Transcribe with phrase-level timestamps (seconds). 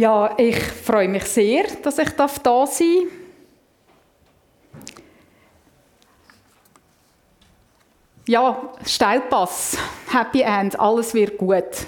[0.00, 2.80] Ja, ich freue mich sehr, dass ich da sein darf.
[8.26, 9.76] Ja, Steilpass,
[10.10, 11.84] Happy End, alles wird gut.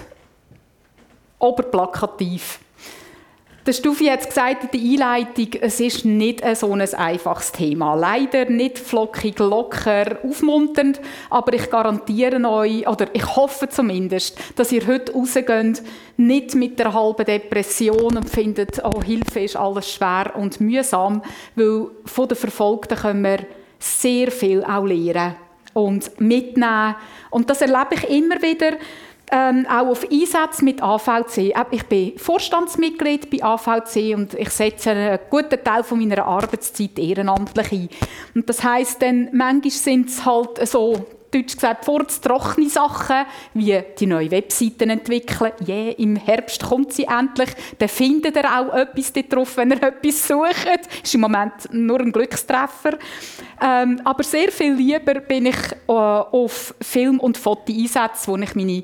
[1.39, 2.59] Oberplakativ.
[3.65, 7.95] Der Stufi hat gesagt in der Einleitung, es ist nicht so ein einfaches Thema.
[7.95, 14.85] Leider nicht flockig, locker, aufmunternd, aber ich garantiere euch, oder ich hoffe zumindest, dass ihr
[14.85, 15.81] heute rausgeht,
[16.17, 21.21] nicht mit der halben Depression und findet, oh, Hilfe ist alles schwer und mühsam,
[21.55, 23.39] weil von den Verfolgten können wir
[23.79, 25.35] sehr viel auch lernen
[25.73, 26.95] und mitnehmen.
[27.29, 28.77] Und das erlebe ich immer wieder,
[29.31, 31.37] ähm, auch auf Einsätze mit AVC.
[31.37, 36.99] Äh, ich bin Vorstandsmitglied bei AVC und ich setze einen guten Teil von meiner Arbeitszeit
[36.99, 37.89] ehrenamtlich ein.
[38.35, 41.85] Und das heißt dann, manchmal sind es halt so Deutsch gesagt,
[42.21, 45.51] trockene Sachen, wie die neue Webseiten entwickeln.
[45.67, 47.49] Yeah, im Herbst kommt sie endlich.
[47.79, 50.87] Dann findet ihr auch etwas drauf, wenn ihr etwas sucht.
[51.01, 52.99] Ist im Moment nur ein Glückstreffer.
[53.59, 58.83] Ähm, aber sehr viel lieber bin ich äh, auf Film- und Fotoeinsätzen, wo ich meine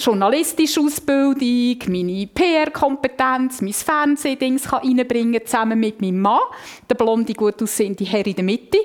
[0.00, 6.40] journalistische Ausbildung, meine PR-Kompetenz, mein Fernsehdings reinbringen kann, zusammen mit meinem Mann,
[6.88, 8.78] der blonde, gut aussehende Herr in der Mitte,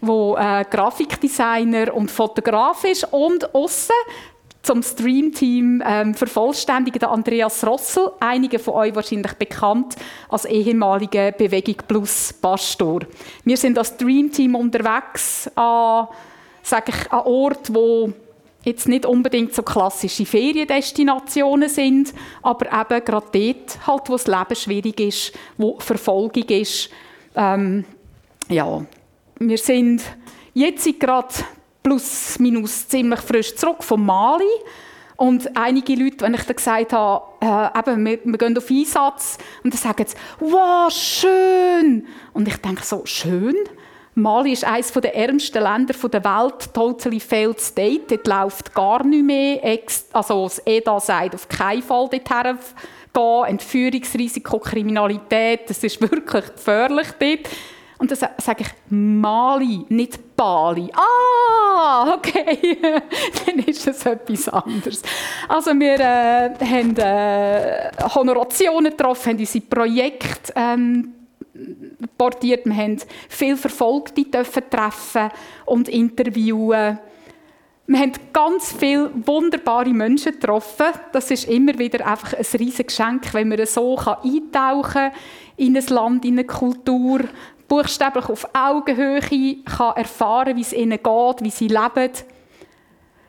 [0.00, 3.12] der äh, Grafikdesigner und Fotograf ist.
[3.12, 3.92] Und aussen
[4.62, 9.96] zum Streamteam ähm, vervollständigen Andreas Rossel, einige von euch wahrscheinlich bekannt
[10.28, 13.00] als ehemaliger Bewegung Plus Pastor.
[13.44, 16.06] Wir sind als Streamteam unterwegs an,
[16.62, 18.12] sage ich, an Ort, wo
[18.64, 24.56] jetzt nicht unbedingt so klassische Feriendestinationen sind, aber eben gerade dort, halt, wo das Leben
[24.56, 26.90] schwierig ist, wo Verfolgung ist.
[27.34, 27.84] Ähm,
[28.48, 28.84] ja,
[29.38, 30.02] wir sind
[30.54, 31.34] jetzt gerade
[31.82, 34.44] plus minus ziemlich frisch zurück von Mali.
[35.16, 39.38] Und einige Leute, wenn ich dann gesagt habe, äh, eben, wir, wir, gehen auf Einsatz,
[39.62, 42.06] und dann sagen sie, wow, schön.
[42.32, 43.54] Und ich denke so, schön?
[44.14, 48.02] Mali ist eines der ärmsten Länder der Welt, totally failed state.
[48.08, 49.78] Dort läuft gar nichts mehr.
[50.12, 52.58] Also das EDA sagt auf keinen Fall dorthin
[53.14, 53.44] gehen.
[53.46, 57.48] Entführungsrisiko, Kriminalität, das ist wirklich gefährlich dort.
[57.98, 60.90] Und dann sage ich Mali, nicht Bali.
[60.92, 62.78] Ah, okay,
[63.46, 65.02] dann ist es etwas anderes.
[65.48, 71.14] Also wir äh, haben äh, Honorationen getroffen, haben unsere Projekte ähm,
[72.16, 72.64] portiert.
[72.66, 72.98] Wir haben
[73.28, 75.30] viele Verfolgte dürfen treffen
[75.66, 76.98] und interviewen.
[77.86, 80.86] Wir haben ganz viele wunderbare Menschen getroffen.
[81.12, 85.12] Das ist immer wieder einfach ein riesiges Geschenk, wenn man so eintauchen kann
[85.56, 87.20] in ein Land, in eine Kultur,
[87.68, 92.12] buchstäblich auf Augenhöhe kann erfahren, wie es ihnen geht, wie sie leben.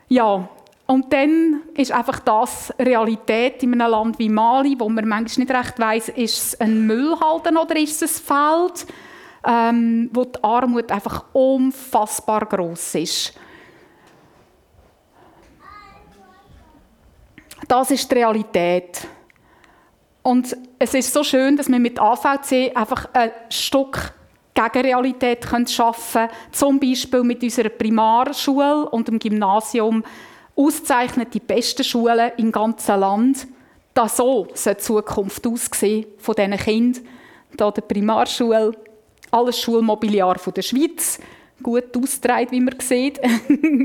[0.07, 0.47] Ja,
[0.85, 5.55] und dann ist einfach das Realität in einem Land wie Mali, wo man manchmal nicht
[5.55, 8.85] recht weiß, ist es ein Müllhalden oder ist es ein Feld,
[9.45, 13.33] ähm, wo die Armut einfach unfassbar groß ist.
[17.67, 19.07] Das ist die Realität.
[20.21, 24.13] Und es ist so schön, dass wir mit AVC einfach ein Stück
[24.53, 26.31] Gegenrealität schaffen können.
[26.51, 30.03] Zum Beispiel mit unserer Primarschule und dem Gymnasium
[30.55, 33.47] auszeichnet die besten Schulen im ganzen Land.
[33.93, 37.03] Da so soll die Zukunft aussehen von diesen Kindern.
[37.57, 38.71] Hier der Primarschule,
[39.29, 41.19] alles Schulmobiliar von der Schweiz,
[41.61, 43.19] gut ausgetragen, wie man sieht.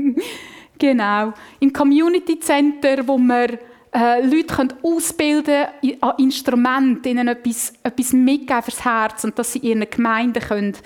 [0.79, 1.33] genau.
[1.59, 3.59] Im Community Center, wo wir
[3.93, 5.65] äh, Leute können ausbilden
[6.01, 10.77] an Instrumenten, ihnen etwas, etwas mitgeben fürs Herz und dass sie ihren Gemeinden können,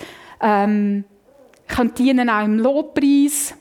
[0.41, 1.03] ähm,
[1.67, 3.55] können dienen auch im Lobpreis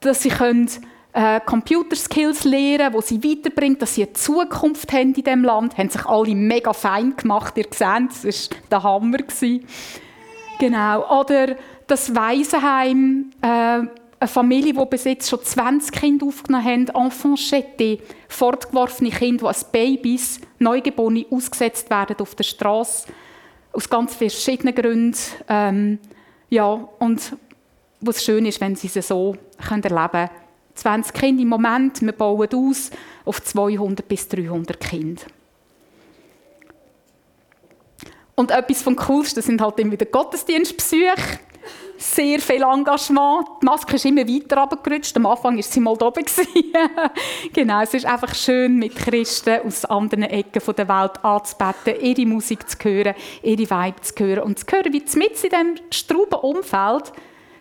[0.00, 0.68] dass sie können,
[1.12, 5.76] äh, Computerskills lernen, wo sie weiterbringt, dass sie eine Zukunft haben in diesem Land.
[5.76, 9.18] Haben sich alle mega fein gemacht, ihr seht, das war der Hammer.
[10.58, 11.20] Genau.
[11.20, 11.56] Oder
[11.86, 18.00] das Waisenheim, äh, eine Familie, die bis jetzt schon 20 Kinder aufgenommen haben, Enfant jeté,
[18.28, 23.08] fortgeworfene Kinder, die als Babys, Neugeborene, ausgesetzt werden auf der Straße,
[23.72, 25.16] aus ganz verschiedenen Gründen.
[25.48, 25.98] Ähm,
[26.50, 27.32] ja, und
[28.00, 30.30] was schön ist, wenn sie es so erleben können.
[30.74, 32.90] 20 Kinder im Moment, wir bauen aus
[33.24, 35.22] auf 200 bis 300 Kinder.
[38.34, 41.40] Und etwas vom Coolsten sind halt immer wieder Gottesdienstbesuche.
[41.98, 43.46] Sehr viel Engagement.
[43.60, 45.14] Die Maske ist immer weiter runtergerutscht.
[45.18, 46.24] Am Anfang war sie mal oben.
[47.52, 52.66] genau, es ist einfach schön, mit Christen aus anderen Ecken der Welt anzubeten, ihre Musik
[52.66, 56.40] zu hören, ihre Vibe zu hören und zu hören, wie sie mit in diesem strauben
[56.40, 57.12] Umfeld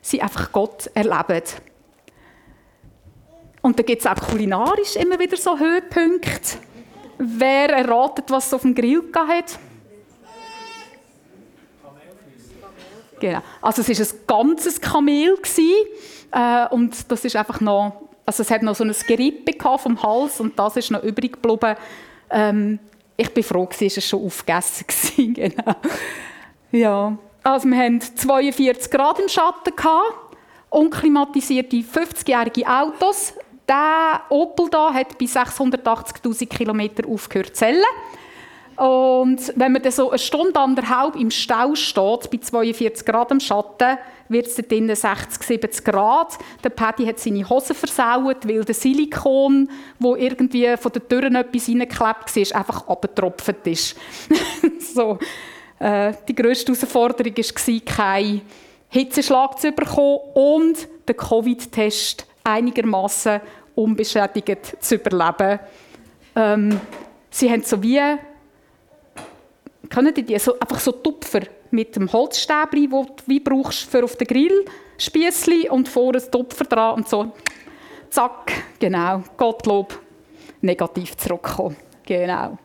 [0.02, 1.44] sie einfach Gott erleben.
[3.62, 6.58] Und da gibt es auch kulinarisch immer wieder so Höhepunkte.
[7.18, 9.60] Wer erratet, was es auf dem Grill hat?
[13.20, 13.42] Genau.
[13.62, 15.38] Also es war ein ganzes Kamel.
[16.32, 20.40] äh, und das ist einfach noch, also es hat noch so ein Gerippe vom Hals
[20.40, 21.76] und das ist noch übrig geblieben.
[22.30, 22.80] Ähm,
[23.18, 24.86] ich bin froh, dass es schon aufgegessen
[25.38, 25.50] war.
[25.50, 25.76] genau.
[26.72, 27.18] Ja.
[27.44, 29.74] Also wir hatten 42 Grad im Schatten,
[30.70, 33.34] unklimatisierte 50-jährige Autos.
[33.68, 37.84] Der Opel da hat bei 680'000 km aufgehört zu zählen.
[38.80, 43.42] Und wenn man dann so eine Stunde, anderthalb im Stau steht, bei 42 Grad im
[43.42, 43.98] Schatten,
[44.30, 46.38] wird es dort drinnen 60, 70 Grad.
[46.64, 49.70] Der Paddy hat seine Hose versaut, weil der Silikon,
[50.00, 53.98] wo irgendwie von den Türen etwas reingeklebt war, einfach abgetropft ist.
[54.94, 55.20] so.
[55.80, 58.42] Äh, die grösste Herausforderung war, keinen
[58.90, 63.42] Hitzeschlag zu bekommen und den Covid-Test einigermaßen
[63.76, 65.60] unbeschädigt zu überleben.
[66.36, 66.80] Ähm,
[67.30, 68.02] sie haben so wie
[69.90, 71.42] können die so, einfach so Tupfer
[71.72, 74.66] mit dem Holzstäbli, wo du wie brauchst für auf den Grill,
[74.98, 77.32] Spießli und vor ein Tupfer dran und so,
[78.10, 80.00] zack, genau, Gottlob,
[80.62, 82.58] negativ zurückkommen, genau.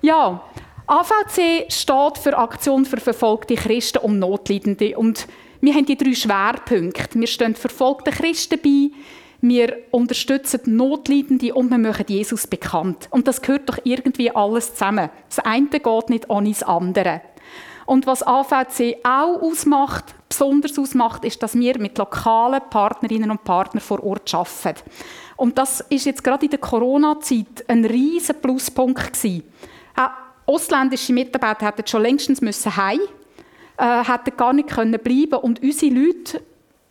[0.00, 0.42] Ja,
[0.88, 5.28] AVC steht für Aktion für verfolgte Christen und Notleidende und
[5.60, 7.20] wir haben die drei Schwerpunkte.
[7.20, 8.90] Wir stehen verfolgten Christen bei,
[9.42, 13.06] wir unterstützen Notleidende und wir machen Jesus bekannt.
[13.10, 15.10] Und das gehört doch irgendwie alles zusammen.
[15.28, 17.20] Das eine geht nicht ohne das andere.
[17.84, 23.82] Und was AVC auch ausmacht, besonders ausmacht, ist, dass wir mit lokalen Partnerinnen und Partnern
[23.82, 24.80] vor Ort arbeiten.
[25.36, 29.44] Und das ist jetzt gerade in der Corona-Zeit ein riesen Pluspunkt gewesen.
[30.48, 33.00] Ausländische Mitarbeiter hätten schon längstens müssen heim,
[33.76, 36.42] äh, hätten gar nicht können bleiben und unsere Leute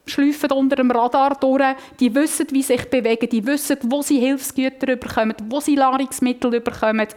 [0.05, 4.95] schleifen unter dem Radar durch, die wissen, wie sich bewegen, die wissen, wo sie Hilfsgüter
[4.95, 7.07] bekommen, wo sie Nahrungsmittel bekommen.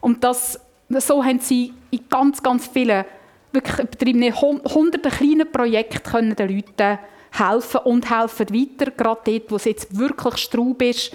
[0.00, 0.58] Und das,
[0.88, 3.04] so haben sie in ganz, ganz vielen
[3.52, 6.98] wirklich betriebenen, hunderten kleinen Projekten können den Leuten
[7.30, 11.14] helfen und helfen weiter, gerade dort, wo es jetzt wirklich Straub ist,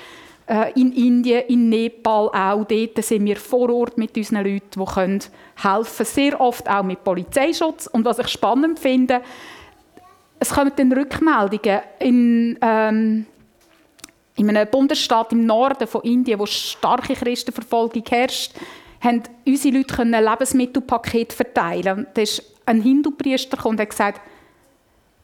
[0.75, 2.63] in Indien, in Nepal auch.
[2.63, 5.21] Dort sind wir vor Ort mit unseren Leuten, die können
[5.61, 7.87] helfen Sehr oft auch mit Polizeischutz.
[7.87, 9.21] Und was ich spannend finde,
[10.39, 13.25] es kommen dann Rückmeldungen in, ähm,
[14.35, 18.53] in einem Bundesstaat im Norden von Indien, wo starke Christenverfolgung herrscht,
[19.01, 21.99] haben unsere Leute ein Lebensmittelpaket verteilen.
[21.99, 24.21] Und da ist ein Hindu-Priester und hat gesagt,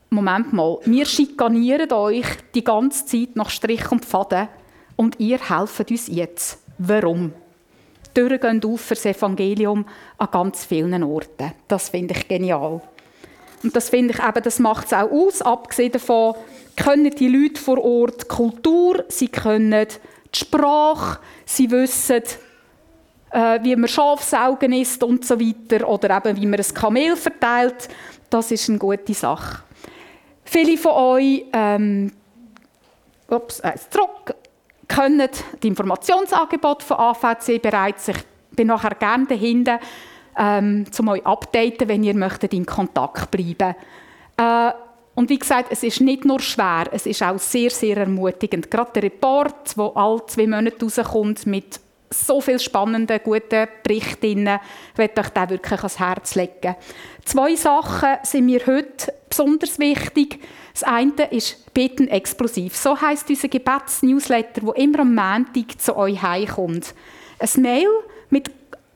[0.09, 4.47] Moment mal, wir schikanieren euch die ganze Zeit nach Strich und Faden
[4.95, 6.59] und ihr helft uns jetzt.
[6.77, 7.33] Warum?
[8.07, 9.85] Die Türen gehen auf für das Evangelium
[10.17, 11.53] an ganz vielen Orten.
[11.67, 12.81] Das finde ich genial.
[13.63, 15.41] Und das finde ich eben, das macht es auch aus.
[15.41, 16.35] Abgesehen davon
[16.75, 19.87] können die Leute vor Ort die Kultur, sie können
[20.33, 22.23] die Sprache, sie wissen,
[23.31, 27.89] äh, wie man Schafsaugen isst und so weiter oder eben wie man ein Kamel verteilt.
[28.29, 29.63] Das ist eine gute Sache.
[30.43, 32.11] Viele von euch ähm,
[33.29, 34.35] ups, äh, zurück,
[34.95, 35.29] können
[35.61, 38.07] die Informationsangebote von AVC bereits.
[38.07, 38.17] Ich
[38.51, 39.79] bin nachher gerne dahinter
[40.37, 43.75] ähm, um euch updaten, wenn ihr möchtet in Kontakt bleiben
[44.37, 44.71] äh,
[45.15, 48.71] und wie gesagt, es ist nicht nur schwer, es ist auch sehr, sehr ermutigend.
[48.71, 51.79] Gerade der Report, der alle zwei Monate rauskommt, mit
[52.13, 54.43] so vielen spannenden, guten Berichten,
[54.97, 56.75] möchte ich den wirklich ans Herz legen.
[57.25, 60.39] Zwei Sachen sind mir heute besonders wichtig.
[60.73, 62.75] Das eine ist Beten explosiv.
[62.75, 66.93] So heißt unser Gebetsnewsletter, wo immer am Montag zu euch heimkommt.
[67.39, 67.89] Ein Mail
[68.29, 68.51] mit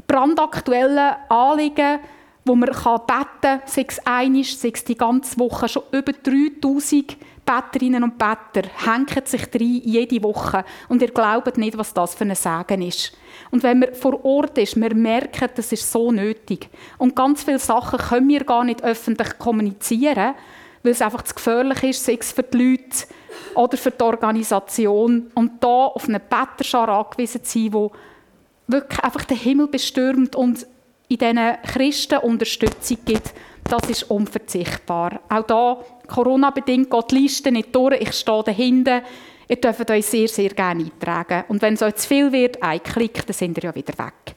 [0.08, 2.00] brandaktuellen Anliegen,
[2.46, 3.08] wo man beten
[3.42, 8.68] kann, sei es einisch, sei es die ganze Woche, schon über 3000 Betterinnen und Better
[8.86, 10.66] hängen sich rein, jede Woche.
[10.90, 13.14] Und ihr glaubt nicht, was das für ein Segen ist.
[13.52, 16.70] Und wenn man vor Ort ist, man merkt, das ist so nötig.
[16.98, 20.36] Und ganz viele Sachen können wir gar nicht öffentlich kommunizieren,
[20.84, 23.08] weil es einfach zu gefährlich ist, sei es für die Leute
[23.56, 25.32] oder für die Organisation.
[25.34, 30.68] Und da auf eine Betterschar angewiesen zu sein, die wirklich einfach den Himmel bestürmt und
[31.08, 33.34] in diesen Christen Unterstützung gibt,
[33.68, 35.20] das ist unverzichtbar.
[35.30, 39.02] Auch da, Corona-bedingt, geht die Liste nicht durch, ich stehe dahinter.
[39.48, 41.46] Ihr dürft euch sehr, sehr gerne eintragen.
[41.48, 44.36] Und wenn es euch zu viel wird, ein Klick, dann sind ihr ja wieder weg.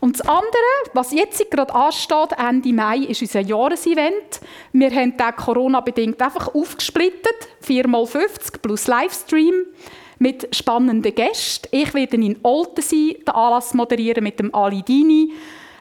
[0.00, 4.40] Und das andere, was jetzt gerade ansteht, Ende Mai, ist unser Jahresevent.
[4.72, 9.54] Wir haben den Corona-bedingt einfach aufgesplittet, 4x50 plus Livestream
[10.18, 11.68] mit spannenden Gästen.
[11.70, 15.34] Ich werde in Olten sein, den Anlass moderieren mit dem Ali Dini,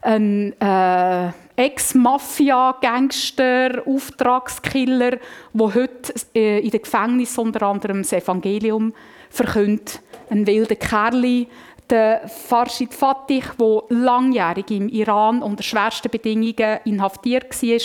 [0.03, 5.19] ein äh, Ex-Mafia-Gangster, Auftragskiller,
[5.53, 8.95] der heute äh, in den Gefängnissen unter anderem das Evangelium
[9.29, 10.01] verkündet.
[10.31, 11.45] Ein wilder Kerl,
[11.87, 17.79] Der Farshid Fatih, der langjährig im Iran unter schwersten Bedingungen inhaftiert war,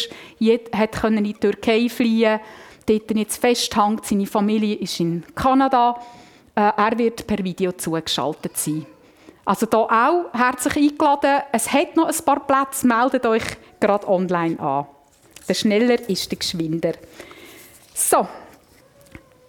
[0.88, 2.40] konnte in die Türkei fliehen,
[2.86, 4.06] dort jetzt festhängt.
[4.06, 6.00] Seine Familie ist in Kanada.
[6.54, 8.86] Äh, er wird per Video zugeschaltet sein.
[9.46, 11.42] Also hier auch herzlich eingeladen.
[11.52, 12.84] Es hat noch ein paar Plätze.
[12.84, 13.44] Meldet euch
[13.78, 14.86] gerade online an.
[15.48, 16.94] Der schneller ist der geschwinder.
[17.94, 18.26] So,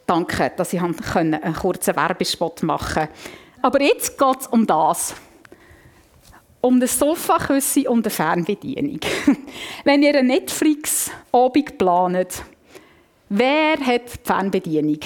[0.06, 3.10] danke, dass ich einen kurzen Werbespot machen konnte.
[3.63, 5.16] Aber jetzt geht es um das.
[6.62, 9.00] Um das Sofaküsse und eine Fernbedienung.
[9.84, 12.44] Wenn ihr eine Netflix-Abend plant,
[13.30, 15.00] wer hat die Fernbedienung?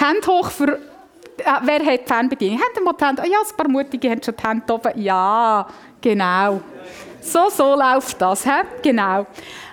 [0.00, 0.78] Hand hoch für.
[1.38, 2.60] Äh, wer hat die Fernbedienung?
[2.84, 3.22] Mal die Hände?
[3.24, 5.02] Oh ja, ein paar Mutige haben schon die Hände oben.
[5.02, 5.66] Ja,
[6.00, 6.60] genau.
[7.20, 8.44] So, so läuft das.
[8.44, 8.50] He?
[8.82, 9.26] Genau.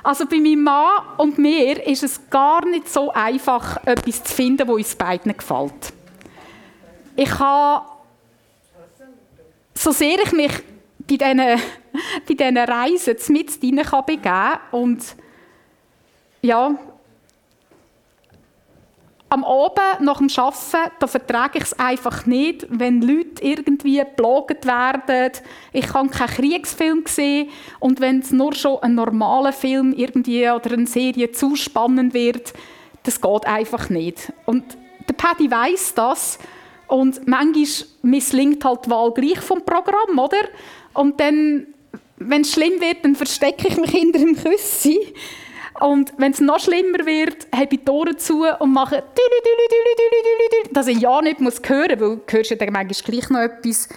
[0.03, 4.65] Also bei meinem Mann und mir ist es gar nicht so einfach, etwas zu finden,
[4.65, 5.93] das uns beiden gefällt.
[7.15, 7.85] Ich habe,
[9.75, 10.51] so sehr ich mich
[11.07, 11.37] bei diesen,
[12.27, 15.03] bei diesen Reisen mit begeben kann und
[16.41, 16.75] ja,
[19.31, 24.57] am Abend nach dem Arbeiten, da vertrage ich es einfach nicht, wenn Leute irgendwie belogen
[24.63, 25.31] werden.
[25.71, 30.73] Ich kann keinen Kriegsfilm sehen und wenn es nur schon ein normaler Film irgendwie oder
[30.73, 32.51] eine Serie zu spannend wird,
[33.03, 34.33] das geht einfach nicht.
[34.45, 34.65] Und
[35.07, 36.37] der Paddy weiß das
[36.87, 40.43] und manchmal misslingt halt die Wahl gleich vom Programm, oder?
[40.93, 41.67] Und dann,
[42.17, 45.13] wenn es schlimm wird, dann verstecke ich mich hinter dem Küssi
[45.81, 49.03] und wenn es noch schlimmer wird, habe ich die Ohren zu und mache
[50.71, 53.39] dass ich ja nicht muss hören muss, weil du hörst ja dann manchmal gleich noch
[53.39, 53.89] etwas.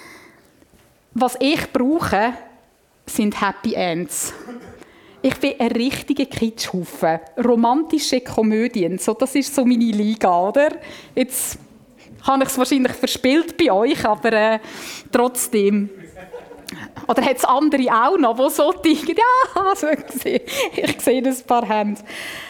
[1.12, 2.34] Was ich brauche,
[3.06, 4.32] sind Happy Ends.
[5.22, 7.20] Ich bin ein richtiger Kitschhaufen.
[7.42, 10.70] Romantische Komödien, so, das ist so meine Liga, oder?
[11.14, 11.58] Jetzt
[12.22, 14.58] habe ich es wahrscheinlich verspielt bei euch, aber äh,
[15.12, 15.90] trotzdem.
[17.08, 21.66] Oder hat es andere auch noch, die so denken, ja, also, ich sehe ein paar
[21.66, 22.02] Hände.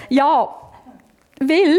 [0.09, 0.55] Ja,
[1.41, 1.79] weil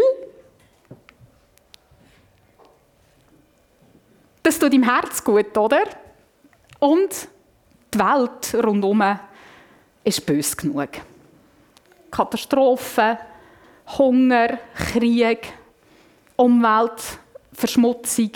[4.44, 5.84] das tut im Herz gut, oder?
[6.80, 7.28] Und
[7.94, 9.20] die Welt rundherum
[10.04, 10.90] ist bös genug.
[12.12, 13.18] Katastrophen,
[13.98, 15.52] Hunger, Krieg,
[16.36, 18.32] Umweltverschmutzung,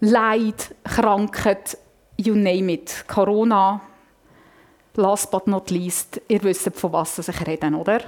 [0.00, 1.78] Leid, Krankheit,
[2.16, 3.80] you name it, Corona,
[4.94, 8.00] last but not least, ihr wisst, von was ich rede, oder?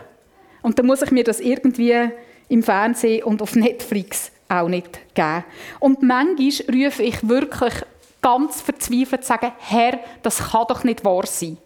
[0.62, 2.11] Und dann muss ich mir das irgendwie
[2.49, 5.45] im Fernsehen und auf Netflix auch nicht geben.
[5.81, 7.75] Und manchmal rufe ich wirklich
[8.21, 11.59] ganz verzweifelt sagen, Herr, das kann doch nicht wahr sein.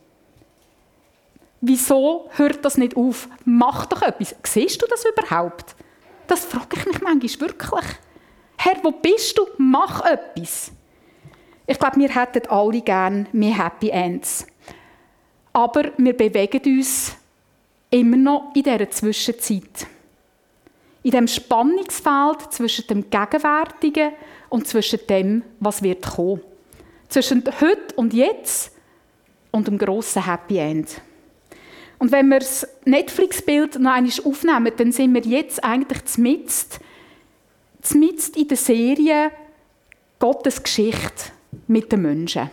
[1.61, 3.29] Wieso hört das nicht auf?
[3.45, 4.35] Mach doch etwas.
[4.43, 5.77] Siehst du das überhaupt?
[6.27, 7.85] Das frage ich mich manchmal wirklich.
[8.57, 9.47] Herr, wo bist du?
[9.59, 10.73] Mach etwas.
[11.73, 14.47] Ich glaube, wir hätten alle gerne mehr Happy Ends.
[15.55, 17.17] Aber wir bewegen uns
[17.89, 19.87] immer noch in dieser Zwischenzeit.
[21.03, 24.13] In dem Spannungsfeld zwischen dem Gegenwärtigen
[24.51, 26.43] und zwischen dem, was wird kommen.
[27.09, 28.73] Zwischen heute und jetzt
[29.51, 31.01] und dem grossen Happy End.
[31.99, 36.81] Und wenn wir das Netflix-Bild noch einmal aufnehmen, dann sind wir jetzt eigentlich zmitzt,
[37.81, 39.31] zmitzt in der Serie
[40.19, 41.33] Gottes Geschichte
[41.73, 42.51] mit den Menschen.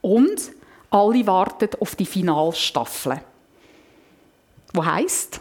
[0.00, 0.52] Und
[0.90, 3.20] alle warten auf die Finalstaffel.
[4.72, 5.40] Wo heißt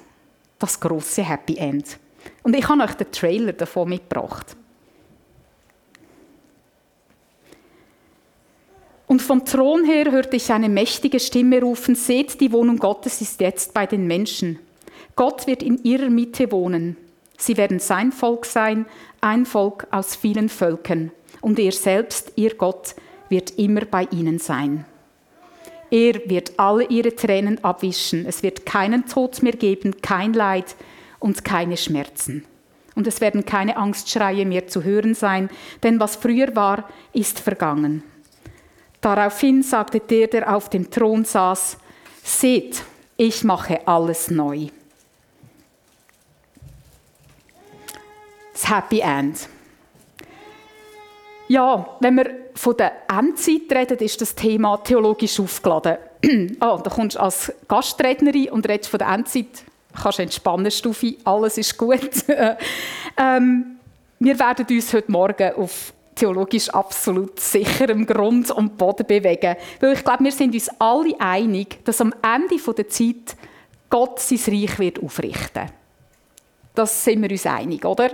[0.60, 1.98] das große Happy End.
[2.44, 4.56] Und ich habe euch den Trailer davon mitgebracht.
[9.08, 13.40] Und vom Thron her hörte ich eine mächtige Stimme rufen, seht, die Wohnung Gottes ist
[13.40, 14.60] jetzt bei den Menschen.
[15.16, 16.98] Gott wird in ihrer Mitte wohnen.
[17.38, 18.86] Sie werden sein Volk sein,
[19.22, 21.12] ein Volk aus vielen Völkern
[21.46, 22.96] und er selbst, ihr Gott,
[23.30, 24.84] wird immer bei ihnen sein.
[25.92, 28.25] Er wird alle ihre Tränen abwischen.
[28.25, 30.75] Es wird keinen Tod mehr geben, kein Leid
[31.20, 32.46] und keine Schmerzen.
[32.96, 35.52] Und es werden keine Angstschreie mehr zu hören sein,
[35.84, 38.02] denn was früher war, ist vergangen.
[39.00, 41.78] Daraufhin sagte der, der auf dem Thron saß,
[42.24, 42.82] Seht,
[43.18, 44.70] ich mache alles neu.
[48.52, 49.48] Das Happy End.
[51.48, 55.98] Ja, wenn wir von der Endzeit reden, ist das Thema theologisch aufgeladen.
[56.60, 59.64] oh, da kommst du als Gastrednerin und redest von der Endzeit.
[60.02, 62.10] Kannst entspannen, Stufi, alles ist gut.
[63.18, 63.78] ähm,
[64.20, 69.56] wir werden uns heute Morgen auf theologisch absolut sicherem Grund und Boden bewegen.
[69.80, 73.36] Weil ich glaube, wir sind uns alle einig, dass am Ende der Zeit
[73.90, 75.70] Gott sein Reich wird aufrichten
[76.74, 78.12] Das sind wir uns einig, oder?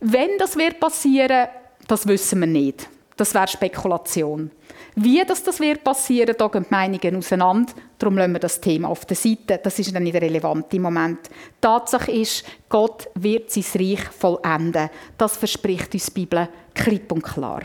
[0.00, 1.48] Wenn das wird passieren,
[1.92, 2.88] das wissen wir nicht.
[3.18, 4.50] Das wäre Spekulation.
[4.94, 7.74] Wie das, das wird passieren, da gehen die Meinungen auseinander.
[7.98, 9.60] Darum lassen wir das Thema auf der Seite.
[9.62, 11.18] Das ist dann nicht relevant im Moment.
[11.60, 14.88] Tatsache ist, Gott wird sein Reich vollenden.
[15.18, 17.60] Das verspricht uns die Bibel klipp und klar.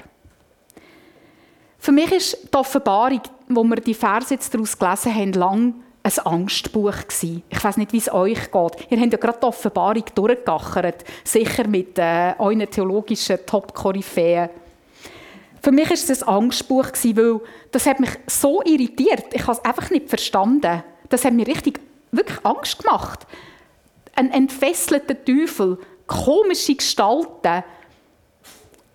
[1.80, 5.74] Für mich ist die Offenbarung, wo wir die Verse jetzt daraus gelesen haben, lang
[6.08, 7.44] ein Angstbuch gewesen.
[7.50, 8.92] Ich weiß nicht, wie es euch geht.
[8.92, 14.50] Ihr habt ja gerade die Offenbarung durchgegachert, sicher mit äh, euren theologischen Top-Koryphäen.
[15.62, 19.26] Für mich war es ein Angstbuch, gewesen, weil das hat mich so irritiert.
[19.34, 20.84] Ich habe es einfach nicht verstanden.
[21.10, 21.80] Das hat mir richtig,
[22.12, 23.28] wirklich Angst gemacht.
[24.16, 27.64] Ein entfesselter Teufel, komische Gestalten,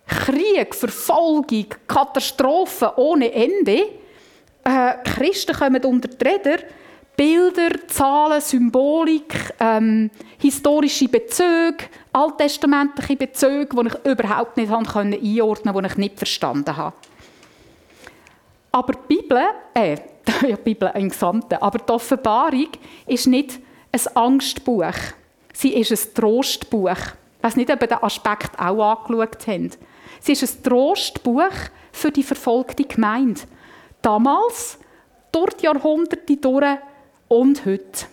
[0.07, 3.89] Krieg, Verfolgung, Katastrophen ohne Ende.
[4.63, 6.63] Äh, Christen kommen unter die Räder.
[7.15, 15.91] Bilder, Zahlen, Symbolik, ähm, historische Bezüge, alttestamentliche Bezüge, die ich überhaupt nicht einordnen konnte, die
[15.91, 16.95] ich nicht verstanden habe.
[18.71, 19.43] Aber die Bibel,
[19.75, 19.97] äh,
[20.41, 22.69] die Bibel im Gesamten, aber die Offenbarung
[23.05, 23.59] ist nicht
[23.91, 24.95] ein Angstbuch.
[25.53, 26.97] Sie ist ein Trostbuch.
[27.37, 29.77] Ich weiß nicht, ob ihr den Aspekt auch angeschaut habt.
[30.19, 31.51] Sie ist ein Trostbuch
[31.91, 33.41] für die verfolgte Gemeinde.
[34.01, 34.79] Damals,
[35.35, 36.77] die Jahrhunderte durch
[37.33, 38.05] und heute.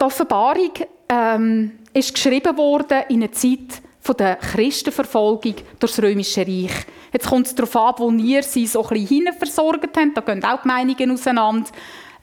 [0.00, 0.72] Die Offenbarung
[1.08, 6.72] ähm, ist geschrieben worden in einer Zeit von der Christenverfolgung durch das Römische Reich.
[7.12, 10.16] Jetzt kommt es darauf an, wo ihr sie so ein bisschen versorgt habt.
[10.16, 11.70] Da gehen auch die Meinungen auseinander.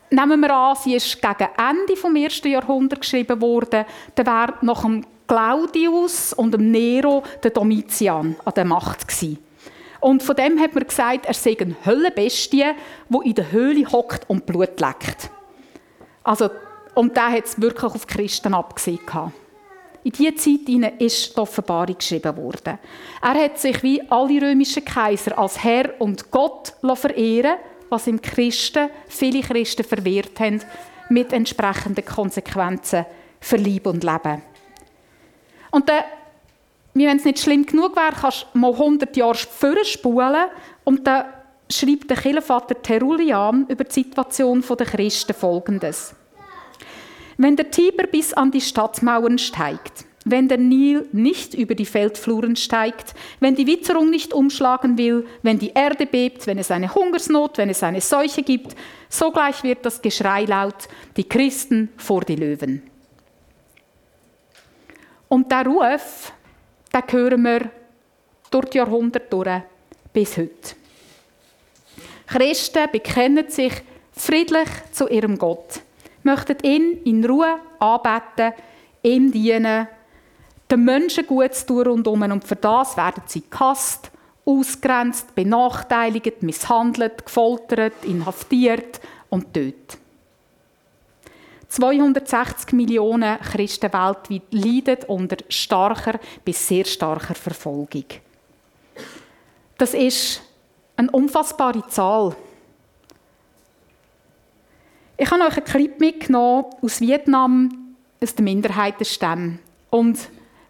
[0.10, 3.86] Nehmen wir an, sie ist gegen Ende des ersten Jahrhunderts geschrieben worden.
[4.14, 9.40] Dann wäre nach dem Claudius und dem Nero der Domitian an der Macht gewesen.
[10.02, 12.66] Und von dem hat man gesagt, er sei eine Höllenbestie,
[13.10, 15.30] die in der Höhle hockt und Blut leckt.
[16.24, 16.50] Also
[16.94, 19.00] und da hat es wirklich auf Christen abgesehen.
[20.04, 22.80] In dieser Zeit ist die Offenbarung geschrieben worden.
[23.22, 27.56] Er hat sich wie alle römischen Kaiser als Herr und Gott verehren
[27.92, 30.62] was im Christen viele Christen verwehrt haben,
[31.10, 33.06] mit entsprechenden Konsequenzen
[33.42, 34.42] für Liebe und Leben.
[35.72, 36.04] Und dann,
[36.94, 40.48] wenn es nicht schlimm genug wäre, kannst du mal 100 Jahre vorspulen
[40.84, 41.26] und dann
[41.70, 46.14] schreibt der Kirchenvater Terullian über die Situation der Christen Folgendes.
[47.38, 52.56] Wenn der Tiber bis an die Stadtmauern steigt, wenn der Nil nicht über die Feldfluren
[52.56, 57.58] steigt, wenn die Witterung nicht umschlagen will, wenn die Erde bebt, wenn es eine Hungersnot,
[57.58, 58.76] wenn es eine Seuche gibt,
[59.10, 62.84] sogleich wird das Geschrei laut, die Christen vor die Löwen.
[65.28, 66.34] Und der Ruf,
[66.94, 67.70] den hören wir
[68.50, 69.64] durch die Jahrhunderte
[70.14, 70.76] bis heute.
[72.28, 73.74] Christen bekennen sich
[74.14, 75.82] friedlich zu ihrem Gott
[76.24, 78.54] möchten ihn in Ruhe anbeten,
[79.04, 79.88] ihm dienen,
[80.70, 84.12] den Menschen Gutes tun rundum und für das werden sie gehasst,
[84.46, 89.98] ausgrenzt, benachteiligt, misshandelt, gefoltert, inhaftiert und tötet.
[91.72, 98.04] 260 Millionen Christen weltweit leiden unter starker bis sehr starker Verfolgung.
[99.78, 100.42] Das ist
[100.98, 102.36] eine unfassbare Zahl.
[105.16, 109.60] Ich habe euch einen Clip mitgenommen aus Vietnam, aus den Minderheitenstämmen.
[109.90, 110.20] Und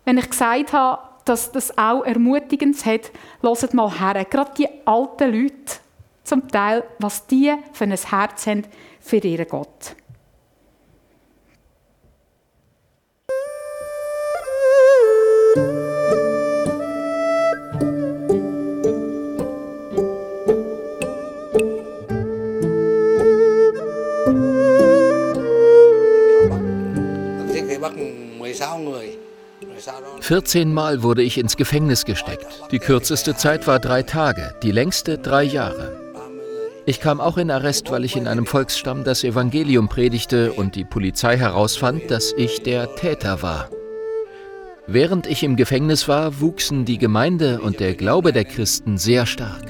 [0.06, 3.12] wenn ich gesagt habe, dass das auch ermutigend hat,
[3.42, 4.24] hört mal her.
[4.26, 5.80] Gerade die alten Leute,
[6.24, 8.64] zum Teil, was die für ein Herz haben
[9.00, 9.96] für ihren Gott.
[30.22, 32.48] 14 Mal wurde ich ins Gefängnis gesteckt.
[32.72, 35.98] Die kürzeste Zeit war drei Tage, die längste drei Jahre.
[36.86, 40.84] Ich kam auch in Arrest, weil ich in einem Volksstamm das Evangelium predigte und die
[40.84, 43.70] Polizei herausfand, dass ich der Täter war.
[44.88, 49.64] Während ich im Gefängnis war, wuchsen die Gemeinde und der Glaube der Christen sehr stark.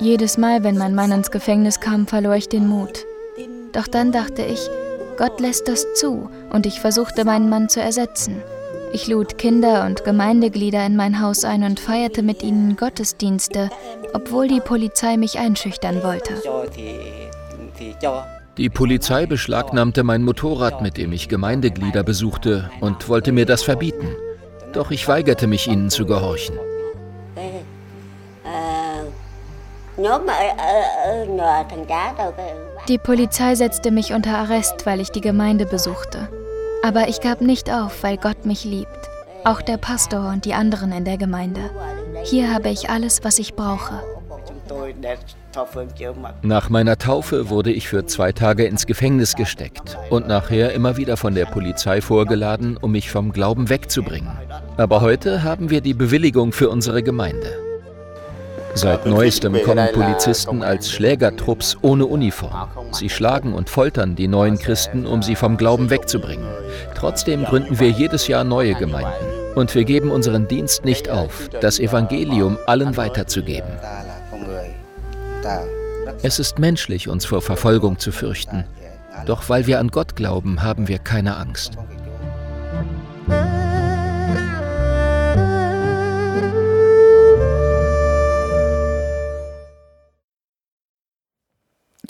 [0.00, 3.04] Jedes Mal, wenn mein Mann ins Gefängnis kam, verlor ich den Mut.
[3.72, 4.68] Doch dann dachte ich,
[5.16, 8.42] Gott lässt das zu und ich versuchte meinen Mann zu ersetzen.
[8.92, 13.70] Ich lud Kinder und Gemeindeglieder in mein Haus ein und feierte mit ihnen Gottesdienste,
[14.14, 16.34] obwohl die Polizei mich einschüchtern wollte.
[18.56, 24.08] Die Polizei beschlagnahmte mein Motorrad, mit dem ich Gemeindeglieder besuchte, und wollte mir das verbieten.
[24.72, 26.58] Doch ich weigerte mich, ihnen zu gehorchen.
[32.90, 36.28] Die Polizei setzte mich unter Arrest, weil ich die Gemeinde besuchte.
[36.82, 38.88] Aber ich gab nicht auf, weil Gott mich liebt.
[39.44, 41.70] Auch der Pastor und die anderen in der Gemeinde.
[42.24, 44.02] Hier habe ich alles, was ich brauche.
[46.42, 51.16] Nach meiner Taufe wurde ich für zwei Tage ins Gefängnis gesteckt und nachher immer wieder
[51.16, 54.32] von der Polizei vorgeladen, um mich vom Glauben wegzubringen.
[54.76, 57.69] Aber heute haben wir die Bewilligung für unsere Gemeinde.
[58.74, 62.68] Seit neuestem kommen Polizisten als Schlägertrupps ohne Uniform.
[62.92, 66.46] Sie schlagen und foltern die neuen Christen, um sie vom Glauben wegzubringen.
[66.94, 69.54] Trotzdem gründen wir jedes Jahr neue Gemeinden.
[69.54, 73.70] Und wir geben unseren Dienst nicht auf, das Evangelium allen weiterzugeben.
[76.22, 78.64] Es ist menschlich, uns vor Verfolgung zu fürchten.
[79.26, 81.72] Doch weil wir an Gott glauben, haben wir keine Angst.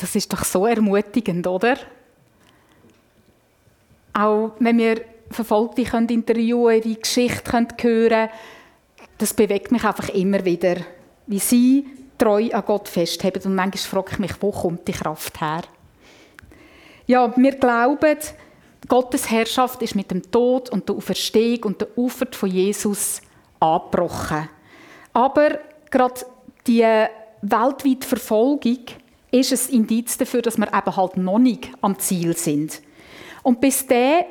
[0.01, 1.77] Das ist doch so ermutigend, oder?
[4.13, 8.31] Auch wenn wir Verfolgte können interviewen ihre Geschichte können hören
[9.19, 10.77] das bewegt mich einfach immer wieder,
[11.27, 11.87] wie sie
[12.17, 13.43] treu an Gott festheben.
[13.45, 15.61] Und manchmal frage ich mich, wo kommt die Kraft her?
[17.07, 18.17] Ja, wir glauben,
[18.89, 23.21] Gottes Herrschaft ist mit dem Tod und der Auferstehung und der Auffahrt von Jesus
[23.61, 24.49] abgebrochen.
[25.13, 25.59] Aber
[25.91, 26.23] gerade
[26.67, 26.81] die
[27.43, 28.79] weltweite Verfolgung
[29.31, 32.81] ist ein Indiz dafür, dass wir eben halt noch nicht am Ziel sind.
[33.43, 34.25] Und bis dahin,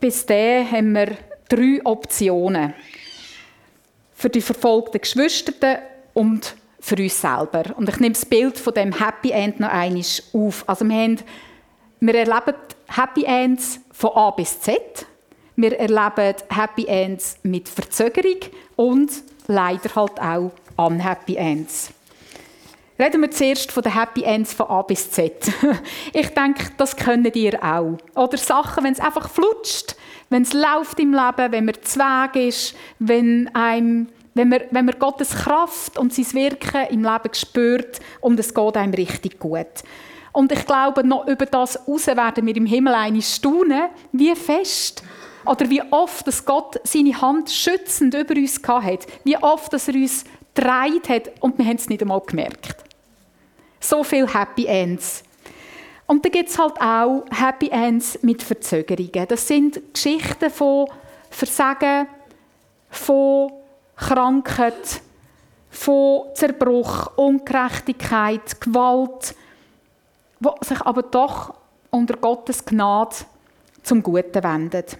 [0.00, 1.16] bis haben wir
[1.48, 2.74] drei Optionen.
[4.14, 5.80] Für die verfolgten Geschwister
[6.14, 7.64] und für uns selber.
[7.76, 10.64] Und ich nehme das Bild von dem Happy End noch einmal auf.
[10.66, 11.18] Also wir, haben,
[12.00, 15.06] wir erleben Happy Ends von A bis Z.
[15.56, 18.40] Wir erleben Happy Ends mit Verzögerung
[18.76, 19.10] und
[19.46, 21.92] leider halt auch Unhappy Ends.
[23.00, 25.32] Reden wir zuerst von den Happy Ends von A bis Z.
[26.12, 27.96] Ich denke, das können ihr auch.
[28.14, 29.96] Oder Sachen, wenn es einfach flutscht,
[30.28, 34.98] wenn es läuft im Leben, wenn man Zweig ist, wenn einem wenn man, wenn man
[34.98, 39.66] Gottes Kraft und sein Wirken im Leben spürt und es geht einem richtig gut.
[40.32, 45.02] Und ich glaube, noch über das heraus werden wir im Himmel eine staunen, wie fest
[45.46, 49.94] oder wie oft dass Gott seine Hand schützend über uns hat, wie oft dass er
[49.94, 52.89] uns getragen hat und wir haben es nicht einmal gemerkt.
[53.80, 55.24] So viele Happy Ends.
[56.06, 59.26] Und dann gibt es halt auch Happy Ends mit Verzögerungen.
[59.28, 60.88] Das sind Geschichten von
[61.30, 62.08] Versagen,
[62.90, 63.52] von
[63.96, 65.00] Krankheit,
[65.70, 69.34] von Zerbruch, Ungerechtigkeit, Gewalt,
[70.40, 71.54] wo sich aber doch
[71.90, 73.16] unter Gottes Gnade
[73.82, 74.98] zum Guten wendet.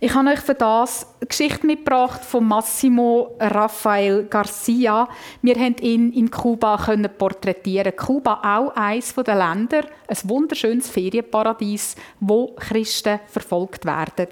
[0.00, 5.08] Ich habe euch für das eine Geschichte mitgebracht von Massimo Rafael Garcia.
[5.42, 6.76] Wir haben ihn in Kuba
[7.18, 7.96] porträtieren.
[7.96, 14.28] Kuba auch eines der Länder, ein wunderschönes Ferienparadies, wo Christen verfolgt werden.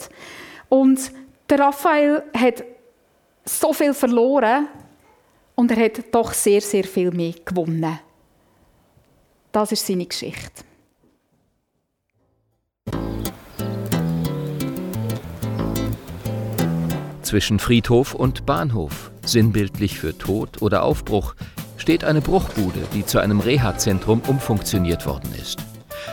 [0.68, 1.10] Und
[1.50, 2.62] der Raphael hat
[3.44, 4.68] so viel verloren
[5.56, 7.98] und er hat doch sehr, sehr viel mehr gewonnen.
[9.50, 10.62] Das ist seine Geschichte.
[17.26, 21.34] Zwischen Friedhof und Bahnhof, sinnbildlich für Tod oder Aufbruch,
[21.76, 25.58] steht eine Bruchbude, die zu einem Reha-Zentrum umfunktioniert worden ist.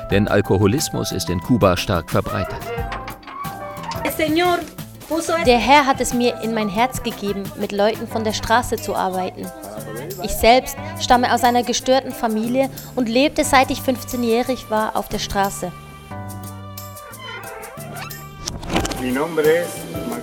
[0.10, 2.58] Denn Alkoholismus ist in Kuba stark verbreitet.
[5.46, 8.96] Der Herr hat es mir in mein Herz gegeben, mit Leuten von der Straße zu
[8.96, 9.46] arbeiten.
[10.24, 15.20] Ich selbst stamme aus einer gestörten Familie und lebte seit ich 15-jährig war auf der
[15.20, 15.72] Straße.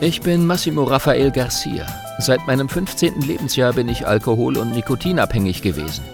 [0.01, 1.87] Ich bin Massimo Rafael Garcia.
[2.19, 3.21] Seit meinem 15.
[3.21, 6.05] Lebensjahr bin ich alkohol- und nikotinabhängig gewesen.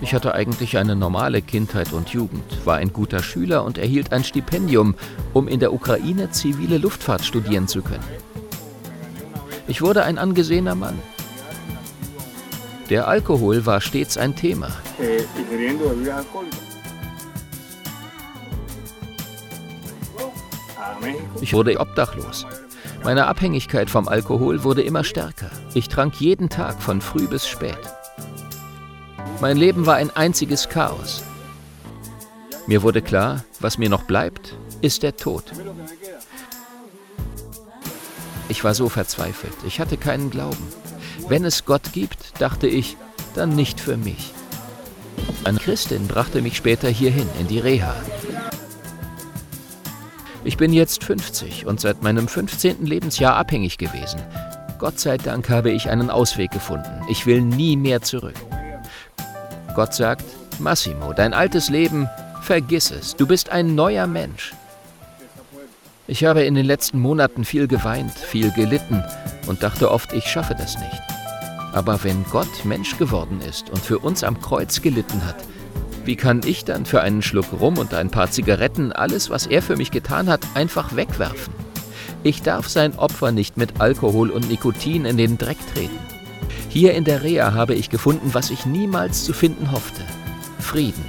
[0.00, 4.24] Ich hatte eigentlich eine normale Kindheit und Jugend, war ein guter Schüler und erhielt ein
[4.24, 4.94] Stipendium,
[5.32, 8.04] um in der Ukraine zivile Luftfahrt studieren zu können.
[9.66, 10.98] Ich wurde ein angesehener Mann.
[12.90, 14.68] Der Alkohol war stets ein Thema.
[21.40, 22.46] Ich wurde obdachlos.
[23.02, 25.50] Meine Abhängigkeit vom Alkohol wurde immer stärker.
[25.74, 27.78] Ich trank jeden Tag von früh bis spät.
[29.40, 31.22] Mein Leben war ein einziges Chaos.
[32.66, 35.44] Mir wurde klar, was mir noch bleibt, ist der Tod.
[38.48, 40.66] Ich war so verzweifelt, ich hatte keinen Glauben.
[41.28, 42.96] Wenn es Gott gibt, dachte ich,
[43.34, 44.32] dann nicht für mich.
[45.44, 47.94] Eine Christin brachte mich später hierhin, in die Reha.
[50.46, 52.84] Ich bin jetzt 50 und seit meinem 15.
[52.84, 54.20] Lebensjahr abhängig gewesen.
[54.78, 57.00] Gott sei Dank habe ich einen Ausweg gefunden.
[57.08, 58.34] Ich will nie mehr zurück.
[59.74, 60.24] Gott sagt,
[60.58, 62.10] Massimo, dein altes Leben,
[62.42, 64.52] vergiss es, du bist ein neuer Mensch.
[66.06, 69.02] Ich habe in den letzten Monaten viel geweint, viel gelitten
[69.46, 71.02] und dachte oft, ich schaffe das nicht.
[71.72, 75.36] Aber wenn Gott Mensch geworden ist und für uns am Kreuz gelitten hat,
[76.04, 79.62] wie kann ich dann für einen Schluck Rum und ein paar Zigaretten alles, was er
[79.62, 81.54] für mich getan hat, einfach wegwerfen?
[82.22, 85.98] Ich darf sein Opfer nicht mit Alkohol und Nikotin in den Dreck treten.
[86.68, 90.02] Hier in der Reha habe ich gefunden, was ich niemals zu finden hoffte.
[90.58, 91.04] Frieden.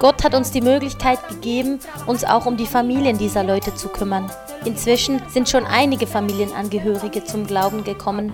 [0.00, 4.30] Gott hat uns die Möglichkeit gegeben, uns auch um die Familien dieser Leute zu kümmern.
[4.64, 8.32] Inzwischen sind schon einige Familienangehörige zum Glauben gekommen.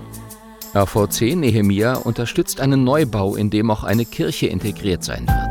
[0.73, 5.50] AVC Nehemia unterstützt einen Neubau, in dem auch eine Kirche integriert sein wird.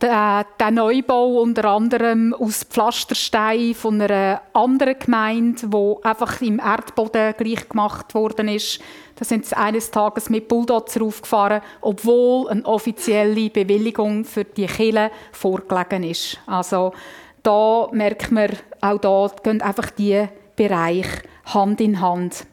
[0.00, 7.68] Der Neubau unter anderem aus Pflasterstein von einer anderen Gemeinde, wo einfach im Erdboden gleich
[7.68, 8.80] gemacht worden ist.
[9.16, 15.10] Da sind sie eines Tages mit Bulldozer aufgefahren, obwohl eine offizielle Bewilligung für die Kille
[15.32, 16.38] vorgelegen ist.
[16.46, 16.94] Also
[17.42, 22.46] da merkt man, auch da gehen einfach die Bereiche Hand in Hand.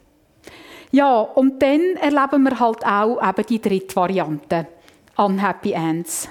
[0.91, 4.67] Ja, und dann erleben wir halt auch eben die dritte Variante,
[5.15, 6.29] Unhappy Ends.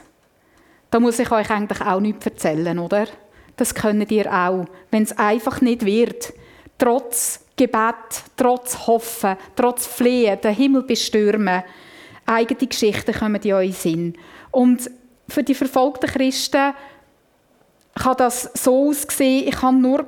[0.91, 3.07] Da muss ich euch eigentlich auch nichts erzählen, oder?
[3.57, 6.33] Das könnt ihr auch, wenn es einfach nicht wird.
[6.79, 11.63] Trotz Gebet, trotz Hoffen, trotz Flehen, den Himmel bestürmen.
[12.27, 14.15] Eigene Geschichten kommen in euren Sinn.
[14.51, 14.91] Und
[15.29, 16.75] für die verfolgten Christen
[17.95, 20.07] kann das so aussehen, ich habe nur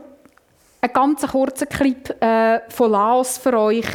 [0.80, 3.86] einen ganz kurzen Clip äh, von Laos für euch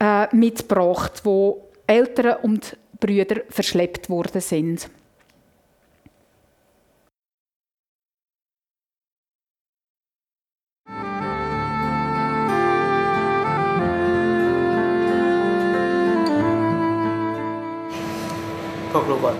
[0.00, 4.90] äh, mitgebracht, wo Eltern und Brüder verschleppt worden sind.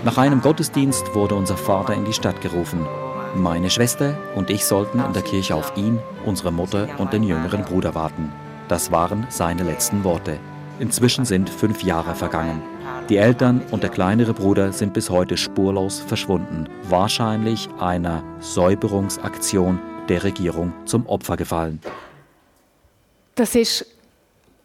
[0.05, 2.87] Nach einem Gottesdienst wurde unser Vater in die Stadt gerufen.
[3.35, 7.64] Meine Schwester und ich sollten in der Kirche auf ihn, unsere Mutter und den jüngeren
[7.64, 8.33] Bruder warten.
[8.69, 10.38] Das waren seine letzten Worte.
[10.79, 12.62] Inzwischen sind fünf Jahre vergangen.
[13.09, 20.25] Die Eltern und der kleinere Bruder sind bis heute spurlos verschwunden, wahrscheinlich einer Säuberungsaktion der
[20.25, 21.81] Regierung zum Opfer gefallen.
[23.35, 23.87] Das ist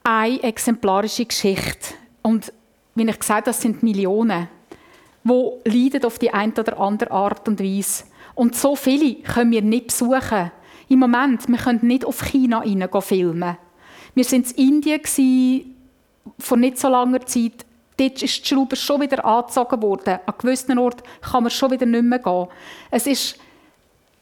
[0.03, 1.93] eine exemplarische Geschichte.
[2.21, 2.51] Und
[2.95, 4.47] wie ich gesagt habe, das sind Millionen
[5.23, 8.05] wo leiden auf die eine oder andere Art und Weise.
[8.35, 10.51] Und so viele können wir nicht besuchen.
[10.87, 12.63] Im Moment, wir können nicht auf China
[13.01, 13.57] filmen.
[14.13, 15.75] Wir waren in Indien
[16.37, 17.65] vor nicht so langer Zeit.
[17.97, 20.19] Dort ist die Schraube schon wieder angezogen worden.
[20.25, 22.47] An gewissen Orten kann man schon wieder nicht mehr gehen.
[22.89, 23.37] Es ist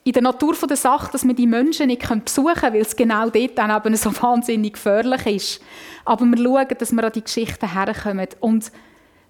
[0.04, 3.30] in der Natur der Sache, dass wir die Menschen nicht besuchen können, weil es genau
[3.30, 5.62] dort dann eben so wahnsinnig gefährlich ist.
[6.06, 8.28] Aber wir schauen, dass wir an die Geschichten herkommen.
[8.40, 8.72] Und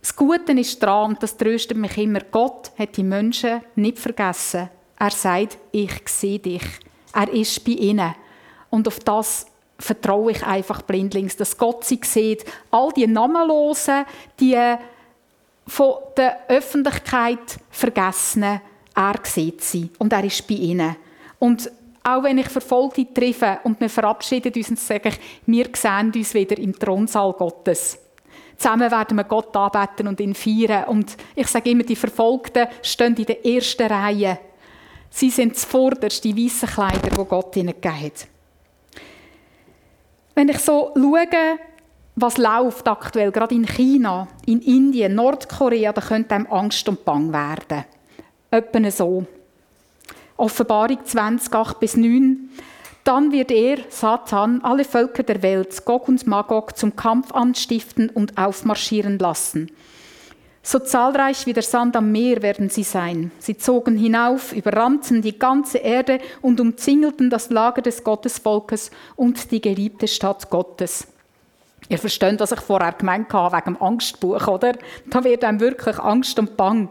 [0.02, 4.70] das Gute ist daran, und das tröstet mich immer, Gott hat die Menschen nicht vergessen.
[4.98, 6.64] Er sagt, ich sehe dich.
[7.14, 8.16] Er ist bei ihnen.
[8.70, 9.46] Und auf das
[9.78, 12.46] vertraue ich einfach blindlings, dass Gott sie sieht.
[12.70, 14.06] All die Namenlosen,
[14.40, 14.58] die
[15.68, 18.62] von der Öffentlichkeit vergessenen,
[18.96, 20.96] er sieht sie und er ist bei ihnen.
[21.40, 21.72] Und
[22.04, 25.14] auch wenn ich Verfolgte treffe und wir verabschieden uns und sagen,
[25.46, 27.98] wir sehen uns wieder im Thronsaal Gottes.
[28.60, 30.84] Zusammen werden wir Gott anbeten und ihn feiern.
[30.90, 34.38] Und ich sage immer, die Verfolgten stehen in der ersten Reihe.
[35.10, 38.28] Sie sind zuvorderst die weißen Kleider, die Gott ihnen gegeben hat.
[40.36, 41.60] Wenn ich so schaue,
[42.16, 47.32] was läuft aktuell, gerade in China, in Indien, Nordkorea, da könnte einem Angst und Bang
[47.32, 47.86] werden.
[48.52, 49.26] Etwa so.
[50.36, 52.50] Offenbarung 20, 8 bis 9.
[53.10, 58.38] Dann wird er, Satan, alle Völker der Welt, Gog und Magog, zum Kampf anstiften und
[58.38, 59.72] aufmarschieren lassen.
[60.62, 63.32] So zahlreich wie der Sand am Meer werden sie sein.
[63.40, 69.60] Sie zogen hinauf, überrannten die ganze Erde und umzingelten das Lager des Gottesvolkes und die
[69.60, 71.08] geliebte Stadt Gottes.
[71.88, 74.74] Ihr versteht, was ich vorher gemeint habe, wegen dem Angstbuch, oder?
[75.08, 76.90] Da wird einem wirklich Angst und Bang.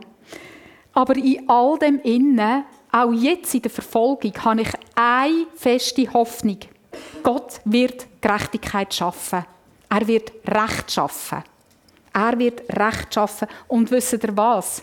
[0.95, 6.59] Aber in all dem Innen auch jetzt in der Verfolgung habe ich eine feste Hoffnung.
[7.23, 9.45] Gott wird Gerechtigkeit schaffen.
[9.91, 11.45] Er wird Recht schaffen.
[12.13, 13.49] Er wird Recht schaffen.
[13.69, 14.83] Und wisst ihr was?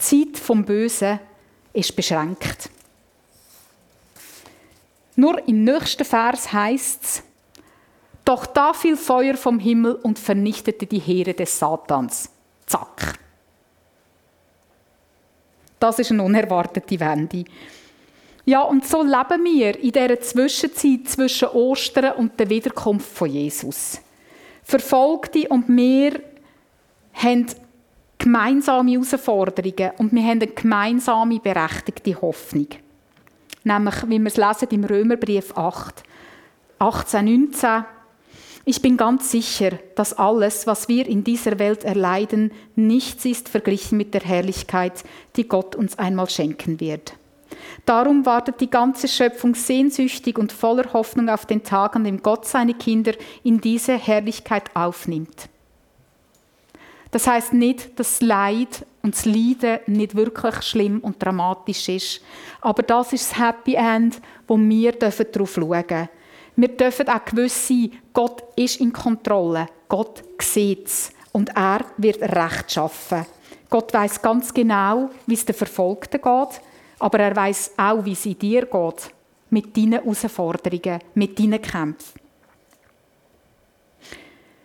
[0.00, 1.20] Die Zeit vom Bösen
[1.72, 2.70] ist beschränkt.
[5.16, 7.22] Nur im nächsten Vers heißt es,
[8.24, 12.30] doch da fiel Feuer vom Himmel und vernichtete die Heere des Satans.
[12.66, 13.18] Zack.
[15.84, 17.44] Das ist eine unerwartete Wende.
[18.46, 24.00] Ja, und so leben wir in dieser Zwischenzeit zwischen Ostern und der Wiederkunft von Jesus.
[24.62, 26.22] Verfolgte und wir
[27.12, 27.46] haben
[28.16, 32.68] gemeinsame Herausforderungen und wir haben eine gemeinsame berechtigte Hoffnung.
[33.62, 36.02] Nämlich, wie wir es lesen im Römerbrief 8,
[36.78, 37.84] 18, 19.
[38.66, 43.98] Ich bin ganz sicher, dass alles, was wir in dieser Welt erleiden, nichts ist verglichen
[43.98, 45.04] mit der Herrlichkeit,
[45.36, 47.14] die Gott uns einmal schenken wird.
[47.84, 52.46] Darum wartet die ganze Schöpfung sehnsüchtig und voller Hoffnung auf den Tag, an dem Gott
[52.46, 55.50] seine Kinder in diese Herrlichkeit aufnimmt.
[57.10, 62.22] Das heißt nicht, dass das Leid und das Leiden nicht wirklich schlimm und dramatisch ist.
[62.60, 66.08] Aber das ist das Happy End, wo wir darauf schauen dürfen.
[66.56, 69.66] Wir dürfen auch gewiss sein, Gott ist in Kontrolle.
[69.88, 71.10] Gott sieht es.
[71.32, 73.26] Und er wird Recht schaffen.
[73.68, 76.60] Gott weiß ganz genau, wie es den Verfolgten geht,
[77.00, 79.10] aber er weiß auch, wie es in dir geht.
[79.50, 82.20] Mit deinen Herausforderungen, mit deinen Kämpfen.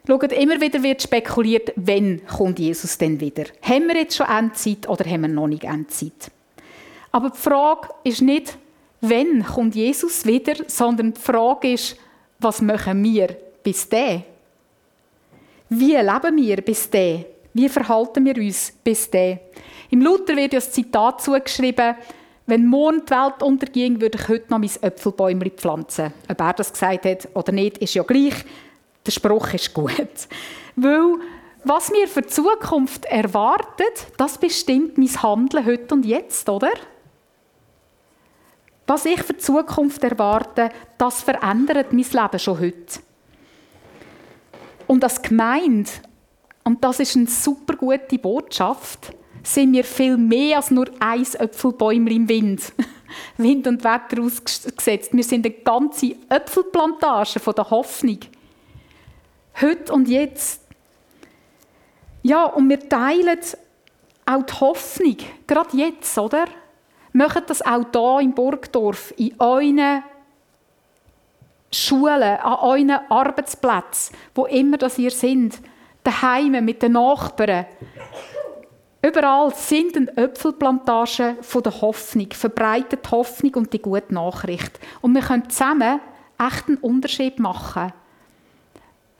[0.08, 3.46] Schaut, immer wieder wird spekuliert, wann kommt Jesus denn wieder?
[3.62, 6.32] Haben wir jetzt schon Endzeit oder haben wir noch nicht Endzeit?
[7.12, 8.58] Aber die Frage ist nicht,
[9.02, 11.96] wann kommt Jesus wieder, sondern die Frage ist,
[12.40, 14.24] was machen wir bis dahin?
[15.70, 17.26] Wie leben wir bis dahin?
[17.54, 19.40] Wie verhalten wir uns bis dahin?
[19.90, 21.96] Im Luther wird ja das Zitat zugeschrieben,
[22.46, 26.14] wenn morgen die Welt unterging, würde ich heute noch mein Äpfelbäumchen pflanzen.
[26.28, 28.34] Ob er das gesagt hat oder nicht, ist ja gleich.
[29.06, 29.92] Der Spruch ist gut.
[30.76, 31.20] Weil
[31.64, 36.72] was mir für die Zukunft erwartet, das bestimmt mein Handeln heute und jetzt, oder?
[38.90, 43.00] Was ich für die Zukunft erwarte, das verändert mein Leben schon heute.
[44.88, 45.92] Und als Gemeinde,
[46.64, 52.08] und das ist eine super gute Botschaft, sind wir viel mehr als nur ein Äpfelbäumchen
[52.08, 52.74] im Wind.
[53.38, 55.14] Wind und Wetter ausgesetzt.
[55.14, 58.18] Wir sind eine ganze Äpfelplantage von der Hoffnung.
[59.62, 60.64] Heute und jetzt.
[62.24, 63.40] Ja, und wir teilen
[64.26, 66.48] auch die Hoffnung, gerade jetzt, oder?
[67.14, 70.04] Macht das auch hier im Burgdorf, in euren
[71.72, 75.60] Schulen, an euren Arbeitsplätzen, wo immer das ihr sind,
[76.04, 77.66] daheim mit den Nachbarn.
[79.02, 84.80] Überall sind eine Äpfelplantagen von der Hoffnung, verbreitet Hoffnung und die gute Nachricht.
[85.02, 86.02] Und wir können zusammen
[86.38, 87.94] echt einen Unterschied machen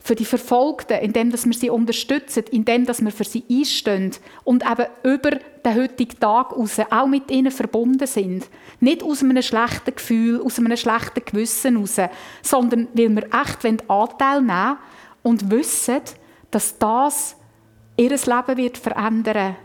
[0.02, 4.12] für die Verfolgten, indem wir sie unterstützen, indem wir für sie einstehen
[4.44, 8.48] und eben über den heutigen Tag raus auch mit ihnen verbunden sind.
[8.80, 11.96] Nicht aus einem schlechten Gefühl, aus einem schlechten Gewissen raus,
[12.42, 14.78] sondern weil wir echt Anteil nehmen
[15.22, 16.00] und wissen,
[16.50, 17.36] dass das
[17.96, 19.56] ihr Leben wird verändern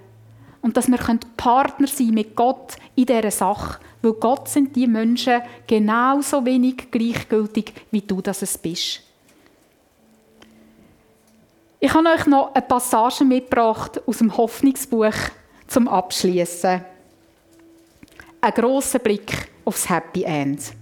[0.61, 0.99] und dass wir
[1.37, 7.71] Partner sein mit Gott in dieser Sache, weil Gott sind die Menschen genauso wenig gleichgültig,
[7.91, 9.04] wie du das bist.
[11.85, 15.13] Ich habe euch noch eine Passage mitgebracht aus dem Hoffnungsbuch
[15.67, 16.81] zum Abschließen.
[18.41, 20.73] Ein großer Blick aufs Happy End.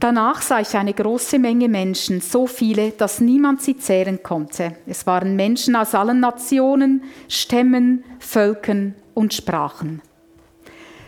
[0.00, 4.76] Danach sah ich eine große Menge Menschen, so viele, dass niemand sie zählen konnte.
[4.86, 10.00] Es waren Menschen aus allen Nationen, Stämmen, Völkern und Sprachen.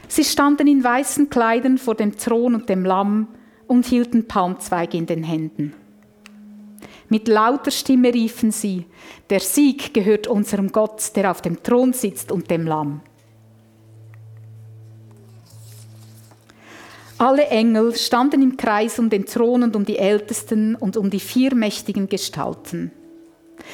[0.09, 3.29] Sie standen in weißen Kleidern vor dem Thron und dem Lamm
[3.66, 5.80] und hielten Palmzweige in den Händen.
[7.11, 8.87] Mit lauter Stimme riefen sie,
[9.31, 13.01] der Sieg gehört unserem Gott, der auf dem Thron sitzt und dem Lamm.
[17.18, 21.18] Alle Engel standen im Kreis um den Thron und um die Ältesten und um die
[21.18, 22.93] vier mächtigen Gestalten.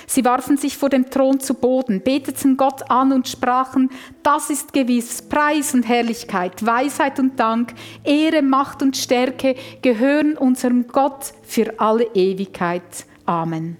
[0.06, 3.90] Sie warfen sich vor dem Thron zu Boden, beteten Gott an und sprachen,
[4.22, 10.86] das ist gewiss, Preis und Herrlichkeit, Weisheit und Dank, Ehre, Macht und Stärke gehören unserem
[10.86, 13.06] Gott für alle Ewigkeit.
[13.26, 13.76] Amen.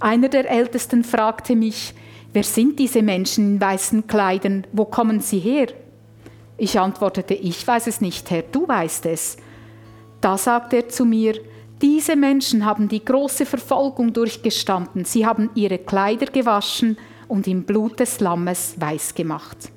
[0.00, 1.94] Einer der Ältesten fragte mich,
[2.32, 5.68] wer sind diese Menschen in weißen Kleidern, wo kommen sie her?
[6.56, 9.36] Ich antwortete, ich weiß es nicht, Herr, du weißt es.
[10.20, 11.34] Da sagte er zu mir,
[11.82, 17.98] diese Menschen haben die große Verfolgung durchgestanden, sie haben ihre Kleider gewaschen und im Blut
[17.98, 19.73] des Lammes weiß gemacht.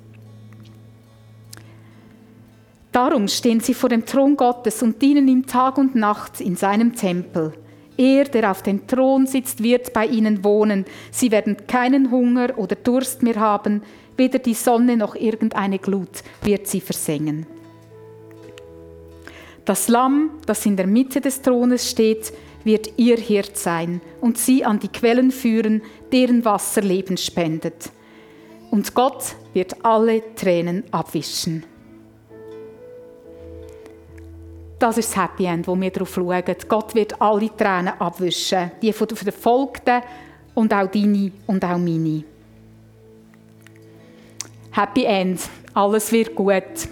[2.98, 6.96] Darum stehen sie vor dem Thron Gottes und dienen ihm Tag und Nacht in seinem
[6.96, 7.52] Tempel.
[7.96, 10.84] Er, der auf dem Thron sitzt, wird bei ihnen wohnen.
[11.12, 13.82] Sie werden keinen Hunger oder Durst mehr haben,
[14.16, 17.46] weder die Sonne noch irgendeine Glut wird sie versengen.
[19.64, 22.32] Das Lamm, das in der Mitte des Thrones steht,
[22.64, 27.92] wird ihr Hirt sein und sie an die Quellen führen, deren Wasser Leben spendet.
[28.72, 31.62] Und Gott wird alle Tränen abwischen.
[34.78, 36.44] Das ist das Happy End, wo wir darauf schauen.
[36.68, 38.70] Gott wird alle Tränen abwischen.
[38.80, 40.02] Die von den Verfolgten
[40.54, 42.22] und auch deine und auch meine.
[44.70, 45.40] Happy End.
[45.74, 46.88] Alles wird gut.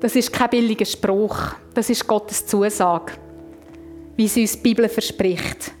[0.00, 1.54] Das ist kein billiger Spruch.
[1.72, 3.12] Das ist Gottes Zusage,
[4.16, 5.72] wie sie uns die Bibel verspricht.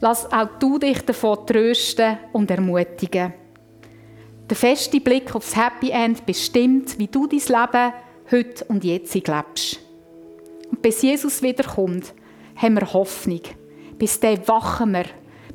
[0.00, 3.34] Lass auch du dich davon trösten und ermutigen.
[4.48, 7.92] Der feste Blick aufs Happy End bestimmt, wie du dein Leben
[8.30, 9.89] heute und jetzt lebst.
[10.70, 12.14] Und bis Jesus wiederkommt,
[12.56, 13.40] haben wir Hoffnung.
[13.98, 15.04] Bis dann wachen wir.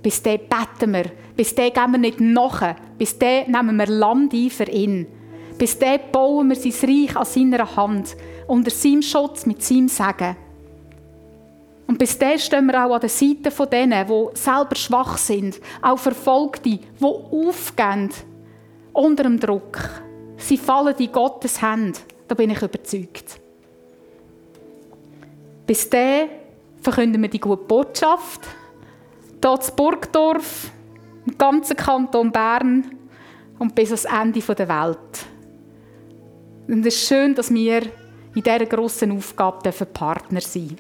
[0.02, 1.06] Bis dann beten wir.
[1.36, 2.76] Bis dann gehen wir nicht nach.
[2.98, 5.08] Bis dann nehmen wir Land ein für ihn.
[5.58, 8.16] Bis dann bauen wir sein Reich an seiner Hand,
[8.48, 10.36] unter seinem Schutz, mit seinem Segen.
[11.88, 15.62] Und bis dann stehen wir auch an der Seite von denen, die selber schwach sind,
[15.82, 18.10] auch Verfolgte, die aufgehen
[18.92, 19.80] unter dem Druck.
[20.38, 23.40] Sie fallen in Gottes Hände, da bin ich überzeugt.
[25.66, 26.30] Bis dann
[26.82, 28.42] verkünden wir die gute Botschaft.
[29.44, 30.72] Hier in Burgdorf,
[31.26, 32.96] im ganzen Kanton Bern
[33.60, 35.26] und bis ans Ende der Welt.
[36.68, 37.84] Und es ist schön, dass wir
[38.36, 40.80] in dieser grossen Aufgabe Partner sein dürfen.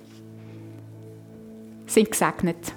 [1.85, 2.73] Sind gesegnet.